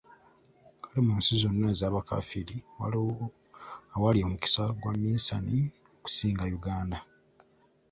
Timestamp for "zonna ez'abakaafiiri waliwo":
1.41-3.25